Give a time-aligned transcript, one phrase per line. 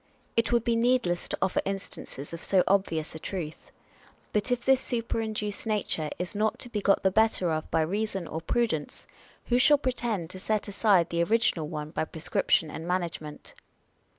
[0.35, 3.69] It would be needless to offer instances of so obvious a truth.
[4.33, 8.27] But if this superinduced nature is not to be got the better of by reason
[8.27, 9.05] or prudence,
[9.45, 13.53] who shall pretend to set aside the original one by prescrip tion and management?